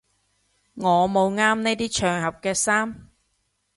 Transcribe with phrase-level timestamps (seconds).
[0.73, 3.07] 我冇啱呢啲場合嘅衫